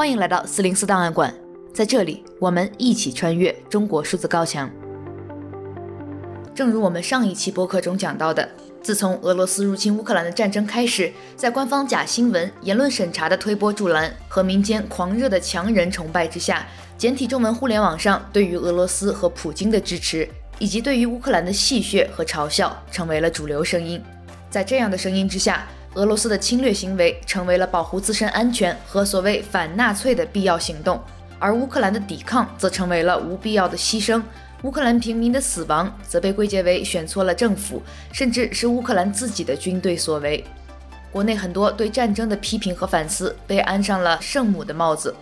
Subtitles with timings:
[0.00, 1.30] 欢迎来到四零四档案馆，
[1.74, 4.70] 在这里我们一起穿越中国数字高墙。
[6.54, 8.48] 正如我们上一期播客中讲到的，
[8.82, 20.26] 自从俄罗斯入侵乌克兰的战争开始，在官方假新闻、言论审查的推波助澜和民间狂热的强人崇拜之下，简体中文互联网上对于俄罗斯和普京的支持，
[20.58, 24.02] 以及对于乌克兰的戏谑和嘲笑，成为了主流声音。
[24.48, 31.00] 在这样的声音之下，俄罗斯的侵略行为成为了保护自身安全和所谓反纳粹的必要行动，
[31.38, 34.22] 而乌克兰的抵抗则成为了无必要的牺牲。
[34.62, 37.82] 乌克兰平民的死亡则被归结为选错了政府，
[38.12, 40.44] 甚至是乌克兰自己的军队所为。
[41.10, 45.12] 国内很多对战争的批评和反思被安上了圣母的帽子。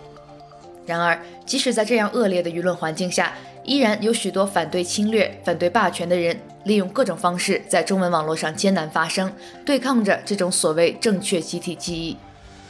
[0.85, 3.33] 然而，即使在这样恶劣的舆论环境下，
[3.69, 9.31] 依然有许多反对侵略、反对霸权的人，利用各种方式在中文网络上艰难发声，
[9.63, 12.17] 对抗着这种所谓正确集体记忆。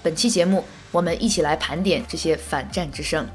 [0.03, 3.25] 本期节目，我们一起来盘点这些反战之声。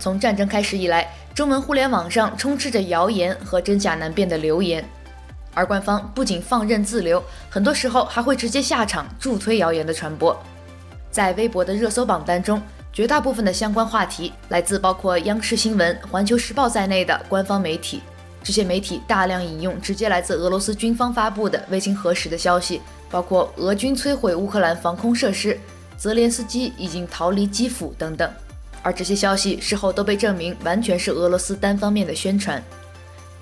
[0.00, 4.84] 从战争开始以来，中文互联网上充斥着谣言和真假难辨的流言。
[5.54, 10.36] 而官方不仅放任自流，很多时候还会直接下场助推谣言的传播。
[11.10, 12.60] 在微博的热搜榜单中，
[12.92, 18.00] 绝大部分的相关话题来自包括央视新闻、环球时报在内的官方媒体。
[18.42, 25.58] 这些媒体大量引用直接来自俄罗斯军方发布的未经核实的消息，包括俄军摧毁乌克兰防空设施、
[25.98, 28.30] 泽连斯基已经逃离基辅等等。
[28.82, 32.62] 而这些消息事后都被证明完全是俄罗斯单方面的宣传。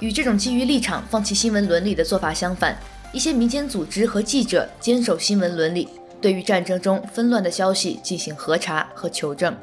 [0.01, 2.77] 与这种基于立场放弃新闻伦理的做法相反，
[3.13, 5.89] 一些民间组织和记者坚守新闻伦理，
[6.21, 9.57] 对于战争中纷乱的消息进行核查和求证。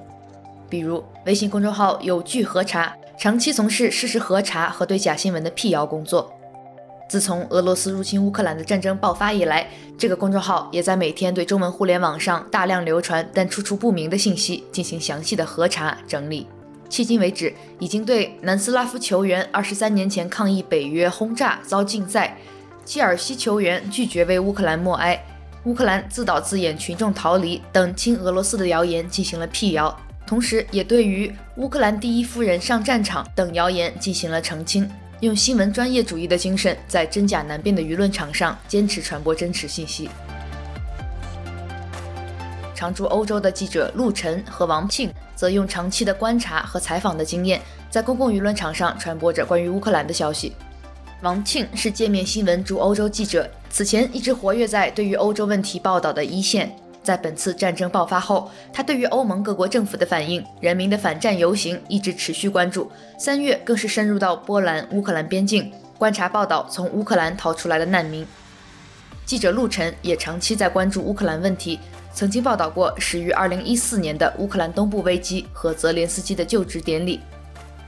[0.70, 6.32] 比如，微信公众号“有据核查”长期从事事实核查和对假新闻的辟谣工作。
[7.08, 16.48] 自从俄罗斯入侵乌克兰的战争爆发以来，这个公众号也在每天对中文互联网上大量流传但出处不明的信息进行详细的核查整理。
[16.90, 22.38] 迄今为止，已经对南斯拉夫球员二十三年前抗议北约轰炸遭禁赛，
[22.84, 25.24] 切尔西球员拒绝为乌克兰默哀，
[25.66, 29.96] 乌克兰自导自演群众逃离等亲俄罗斯的谣言进行了辟谣，
[30.28, 34.88] 同时也对于乌克兰第一夫人上战场等谣言进行了澄清，
[35.22, 40.08] 用新闻专业主义的精神，在真假难辨的舆论场上坚持传播真实信息。
[42.76, 47.60] 常驻欧洲的记者陆晨和王庆则用长期的观察和采访的经验，
[47.90, 50.54] 在公共舆论场上传播着关于乌克兰的消息。
[51.22, 56.76] 王庆是界面新闻驻欧洲记者，此前一直活跃在对于欧洲问题报道的一线。
[57.02, 62.92] 在本次战争爆发后，他对于欧盟各国政府的反应、人民的反战游行一直持续关注。
[63.18, 68.26] 三月更是深入到波兰、乌克兰边境，观察报道从乌克兰逃出来的难民。
[69.26, 71.80] 记者陆晨也长期在关注乌克兰问题。
[72.14, 77.20] 曾经报道过始于2014年的乌克兰东部危机和泽连斯基的就职典礼。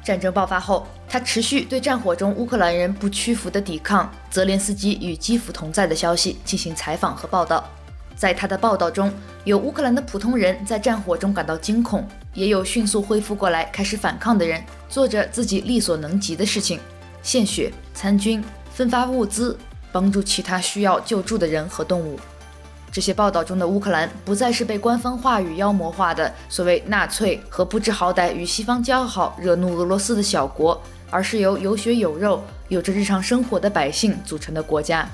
[0.03, 0.85] 战争爆发后，
[1.17, 7.67] 他持续对战火中乌克兰人不屈服的抵抗、泽连斯基与基辅同在的消息进行采访和报道。
[8.16, 9.11] 在他的报道中，
[9.44, 16.79] 有乌克兰的普通人在战火中感到惊恐，也有迅速恢复过来开始反抗的人，做着自己力所能及的事情，
[17.23, 19.57] 献血、参军、分发物资，
[19.91, 22.19] 帮助其他需要救助的人和动物。
[22.91, 30.79] 这些报道中的乌克兰不再是被官方话语妖魔化的所谓纳粹和不知好歹与西方交好、惹怒俄罗斯的小国，
[31.09, 35.07] 而是由有血有肉、有着日常生活的百姓组成的国家。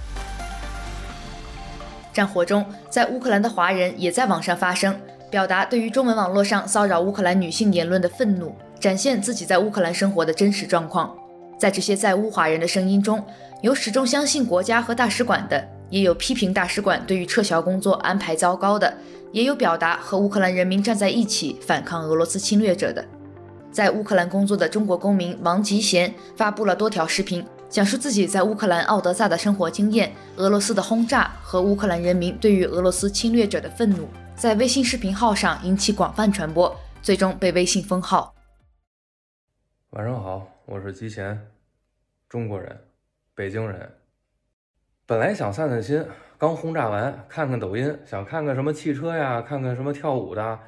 [2.14, 4.96] 战火中，在乌克兰的华人也在网上发声，
[5.30, 11.16] 表达对于中文网络上骚扰乌克兰女性言论的愤怒，展现自己在乌克兰生活的真实状况。
[11.58, 13.24] 在这些在乌华人的声音中，
[13.62, 15.68] 有始终相信国家和大使馆的。
[15.90, 18.92] 也有批评大使馆对于撤侨工作安排糟糕的，
[19.32, 23.06] 也有表达和乌克兰人民站在一起反抗俄罗斯侵略者的。
[23.74, 38.36] 在乌克兰工作的中国公民王吉贤发布了多条视频，讲述自己在乌克兰奥德萨的生活经验、俄罗斯的轰炸和乌克兰人民对于俄罗斯侵略者的愤怒，在微信视频号上引起广泛传播，最终被微信封号。
[39.90, 41.48] 晚上好，我是吉贤，
[42.30, 42.80] 中国人，
[43.34, 43.92] 北京人。
[45.08, 46.06] 本来想散散心，
[46.38, 50.60] 刚轰炸完，看看抖音，想看看什么汽车呀，看看什么跳舞的，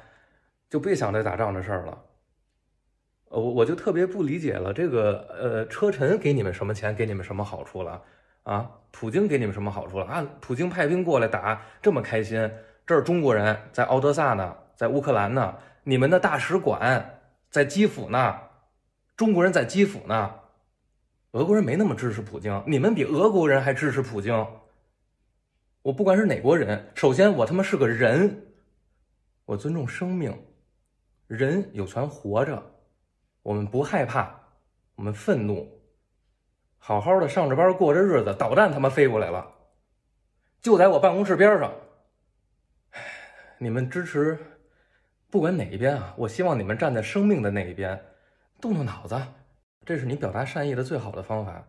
[0.68, 1.96] 就别想这打仗的事儿了。
[3.40, 8.02] 我我就特别不理解了，这个呃，车臣给你们什么钱，给你们什么好处了
[8.44, 8.70] 啊？
[8.90, 10.26] 普京给你们什么好处了啊？
[10.40, 12.50] 普京派兵过来打，这么开心，
[12.86, 15.54] 这儿中国人在奥德萨呢，在乌克兰呢，
[15.84, 18.38] 你们的大使馆在基辅呢，
[19.16, 20.34] 中国人在基辅呢。
[21.32, 24.46] 俄国人没那么支持普京，你们比俄国人还支持普京。
[25.82, 28.46] 我不管是哪国人，首先我他妈是个人，
[29.44, 30.34] 我尊重生命，
[31.26, 32.62] 人有权活着，
[33.46, 34.28] 我们不害怕，
[34.96, 35.68] 我们愤怒，
[36.78, 39.46] 好好的上着班过着日子，导弹他妈飞过来了，
[40.60, 41.72] 就在我办公室边上。
[43.58, 44.36] 你们支持，
[45.30, 47.96] 不管哪一边啊，我希望你们站在生命的那一边，
[48.60, 49.16] 动动脑子，
[49.84, 51.64] 这是你表达善意的最好的方法。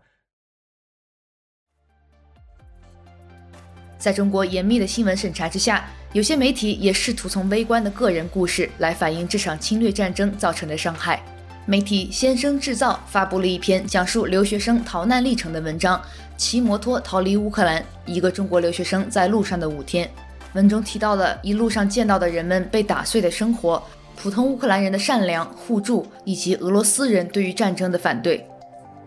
[3.99, 11.21] 在中国严密的新闻审查之下，有些媒体也试图从微观的个人故事来反映这场侵略战争造成的伤害。
[11.69, 15.97] 媒体先声制造发布了一篇讲述留学生逃难历程的文章，
[16.37, 20.07] 《骑摩托逃离乌克兰：一个中国留学生在路上的五天》。
[20.53, 23.83] 文中提到了一路上见到的人们被打碎的生活，
[24.15, 28.47] 普通乌克兰人的善良互助，以及俄罗斯人对于战争的反对。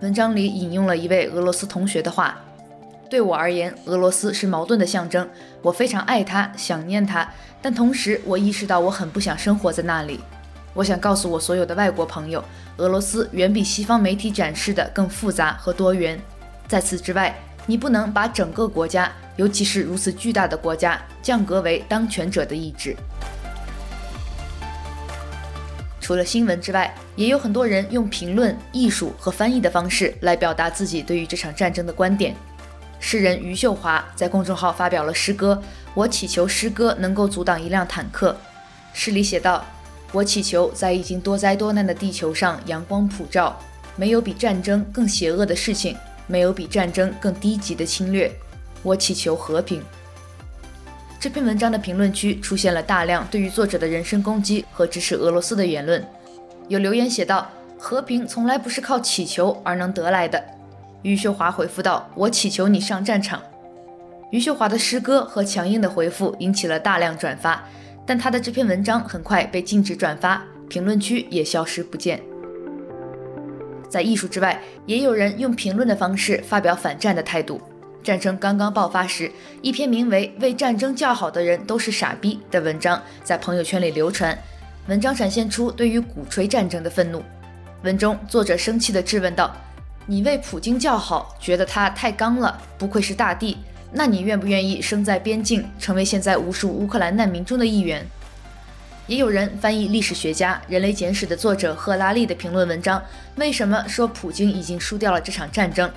[0.00, 2.38] 文章里引用了一位俄罗斯同学的话。
[3.08, 5.26] 对我而言，俄罗斯是矛盾的象征。
[5.62, 7.26] 我非常爱他，想念他，
[7.62, 10.20] 但同时我意识到我很不想生活在那里。
[10.72, 12.42] 我想告诉我所有的外国朋友，
[12.76, 16.20] 俄罗斯远比西方媒体展示的更复杂和多元。
[16.68, 17.34] 在此之外，
[17.66, 22.96] 你不能把整个国家，尤其是如此巨大的国家，降格为当权者的意志。
[26.00, 32.34] 除了新闻之外，也有很多人用评论、艺术和翻译的方式来表达自己对于这场战争的观点。
[32.98, 35.60] 诗人余秀华在公众号发表了诗歌
[35.94, 38.32] 《我祈求诗歌能够阻挡一辆坦克》。
[38.92, 39.64] 诗里写道
[40.12, 43.58] ：“我祈求在已经多灾多难的地球上阳光普照，
[43.96, 45.96] 没有比战争更邪恶的事情，
[46.26, 48.30] 没有比战争更低级的侵略。
[48.82, 49.82] 我祈求和平。”
[51.20, 56.02] 这篇文章的评论区出现了大量对于作者的人身攻击和支持俄罗斯的言论。
[56.66, 57.46] 有留言写道
[57.78, 60.42] ：“和平从来不是靠祈求而能得来的。”
[61.02, 63.40] 余秀华回复道：“我祈求你上战场。”
[64.32, 67.64] 余秀华的诗歌和强硬的回复引起了大量转发，
[68.10, 72.20] 但他的这篇文章很快被禁止转发，评论区也消失不见。
[73.88, 77.62] 在艺术之外，也有人用评论的方式发表反战的态度。
[78.02, 79.30] 战争刚刚爆发时，
[79.62, 84.36] 一篇名为《为战争叫好的人都是傻逼》的文章在朋友圈里流传，
[84.88, 87.22] 文章展现出对于鼓吹战争的愤怒。
[87.84, 89.54] 文中作者生气地质问道。
[90.04, 93.58] 你为普京叫好，觉得他太刚了，不愧是大帝。
[93.92, 98.06] 那你愿不愿意生在边境，成为现在无数乌克兰难民中的一员？
[99.06, 103.02] 也有人翻译历史学家《人类简史》的作者赫拉利的评论文章，
[103.34, 105.90] 为什么说普京已经输掉了这场战争？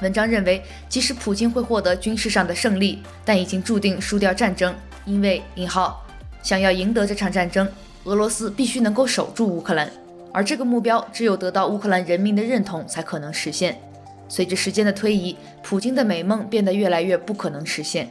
[0.00, 4.74] 文章认为，即使普京会获得军事上的胜利，但已经注定输掉战争，
[5.06, 6.06] 因为“引号”
[6.42, 7.66] 想要赢得这场战争，
[8.04, 9.90] 俄罗斯必须能够守住乌克兰。
[10.30, 13.80] 而这个目标只有得到乌克兰人民的认同才可能实现。
[14.28, 18.10] 随着时间的推移，普京的美梦变得越来越不可能实现。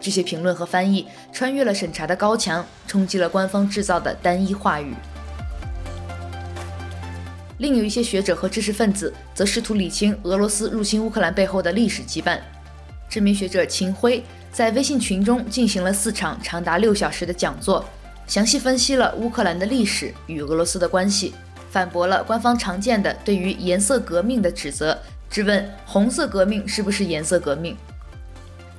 [0.00, 4.94] 这些评论和翻译穿越了审查的高墙，冲击了官方制造的单一话语。
[7.58, 12.38] 另有一些学者和知识分子则试图理清俄罗斯入侵乌克兰背后的历史羁绊。
[13.08, 17.84] 知名学者秦晖在微信群中进行了四场长达六小时的讲座。
[18.26, 21.34] 详细分析了乌克兰的历史与俄罗斯的关系，
[21.68, 24.96] 反驳了官方常见的对于颜色革命的指责，
[25.30, 27.76] 质问红色革命是不是颜色革命。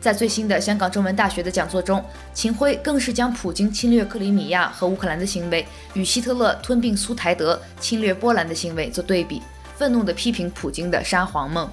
[0.01, 2.03] 在最新的香港中文大学的讲座中，
[2.33, 9.41] 秦晖更是将普京侵略克里米亚和乌克兰的行为与希特勒吞并苏台德、侵略波兰的行为做对比，
[9.77, 11.70] 愤怒地批评普京的沙皇梦。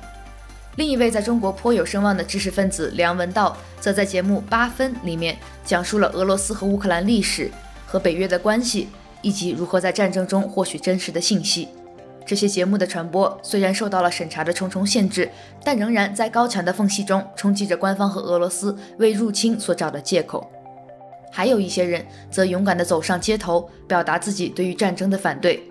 [0.76, 7.50] 另一位在中国颇有声望的知识分子梁文道，则在节目《八分》里面讲述了俄罗斯和乌克兰历史。
[7.90, 8.86] 和北约的关系，
[9.22, 11.66] 以及如何在战争中获取真实的信息。
[12.28, 15.30] 这些节目的传播虽然受到了审查的重重限制，
[15.64, 20.46] 但仍然在高墙的缝隙中冲击着官方和俄罗斯为入侵所找的借口。
[21.32, 25.62] 还有一些人则勇敢地走上街头，表达自己对于战争的反对。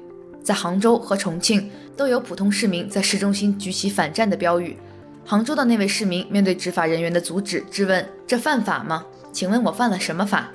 [0.43, 4.75] 在杭州和重庆，都有普通市民在市中心举起反战的标语。
[5.23, 9.05] 杭州的那位市民面对执法人员的阻止，质问：“这犯法吗？
[9.31, 10.49] 请问我犯了什么法？”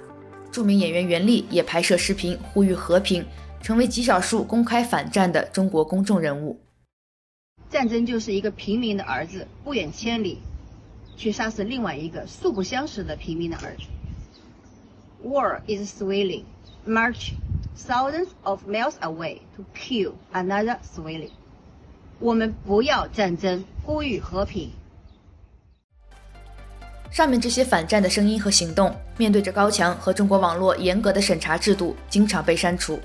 [0.50, 3.24] 著名演员袁立也拍摄视频呼吁和平，
[3.62, 6.60] 成为极少数公开反战的中国公众人物。
[7.70, 10.38] 战争就是一个平民的儿子不远千里
[11.16, 13.84] 去杀死另外一个素不相识的平民的儿子。
[15.24, 16.44] War is civilian
[16.86, 17.36] marching
[17.76, 21.30] thousands of miles away to kill another swelling.。
[22.18, 24.70] 我们不要战争，呼吁和平。
[27.10, 32.98] 上面这些反战的声音和行动，面对着高墙和中国网络严格的审查制度，经常被删除。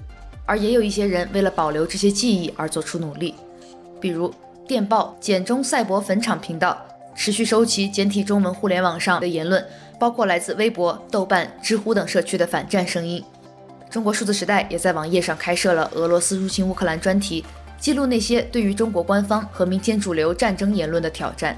[0.48, 3.36] 而也有一些人为了保留这些记忆而做出努力，
[4.02, 4.34] 比如
[4.66, 6.76] 电报简中赛博坟场频道
[7.16, 9.64] 持续收集简体中文互联网上的言论，
[10.00, 13.24] 包括来自微博、豆瓣、知乎等社区的反战声音。
[13.90, 17.44] 中国数字时代也在网页上开设了俄罗斯入侵乌克兰专题，
[17.78, 21.58] 记录那些对于中国官方和民间主流战争言论的挑战。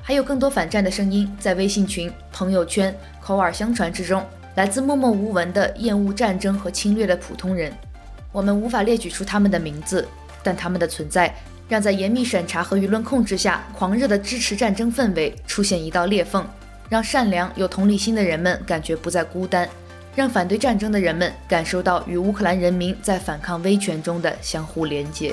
[0.00, 4.24] 还有更多反战的声音在微信群、朋友圈口耳相传之中，
[4.56, 7.72] 来自默默无闻的厌恶战争和侵略的普通人。
[8.32, 10.08] 我们无法列举出他们的名字，
[10.42, 11.32] 但他们的存在
[11.68, 16.46] 让在严密审查和舆论控制下狂热的支持战争氛围出现一道裂缝，
[16.88, 19.68] 让善良有同理心的人们感觉不再孤单，
[20.16, 25.32] 让反对战争的人们感受到与乌克兰人民在反抗威权中的相互连接。